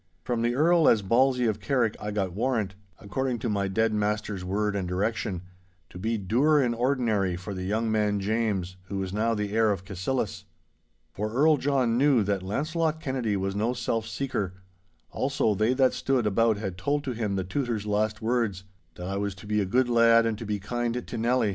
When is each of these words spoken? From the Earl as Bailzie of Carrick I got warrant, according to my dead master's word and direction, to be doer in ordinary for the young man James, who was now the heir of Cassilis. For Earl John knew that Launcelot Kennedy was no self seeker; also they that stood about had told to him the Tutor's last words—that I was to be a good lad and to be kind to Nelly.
From 0.23 0.41
the 0.41 0.55
Earl 0.55 0.89
as 0.89 1.03
Bailzie 1.03 1.45
of 1.45 1.59
Carrick 1.59 1.95
I 2.01 2.09
got 2.09 2.33
warrant, 2.33 2.73
according 2.97 3.37
to 3.37 3.49
my 3.49 3.67
dead 3.67 3.93
master's 3.93 4.43
word 4.43 4.75
and 4.75 4.87
direction, 4.87 5.43
to 5.91 5.99
be 5.99 6.17
doer 6.17 6.59
in 6.59 6.73
ordinary 6.73 7.35
for 7.35 7.53
the 7.53 7.65
young 7.65 7.91
man 7.91 8.19
James, 8.19 8.77
who 8.85 8.97
was 8.97 9.13
now 9.13 9.35
the 9.35 9.51
heir 9.53 9.69
of 9.71 9.85
Cassilis. 9.85 10.45
For 11.11 11.31
Earl 11.31 11.57
John 11.57 11.99
knew 11.99 12.23
that 12.23 12.41
Launcelot 12.41 12.99
Kennedy 12.99 13.37
was 13.37 13.55
no 13.55 13.73
self 13.73 14.07
seeker; 14.07 14.55
also 15.11 15.53
they 15.53 15.75
that 15.75 15.93
stood 15.93 16.25
about 16.25 16.57
had 16.57 16.79
told 16.79 17.03
to 17.03 17.11
him 17.11 17.35
the 17.35 17.43
Tutor's 17.43 17.85
last 17.85 18.23
words—that 18.23 19.05
I 19.05 19.17
was 19.17 19.35
to 19.35 19.45
be 19.45 19.61
a 19.61 19.65
good 19.65 19.87
lad 19.87 20.25
and 20.25 20.35
to 20.39 20.47
be 20.47 20.57
kind 20.57 21.05
to 21.05 21.17
Nelly. 21.19 21.49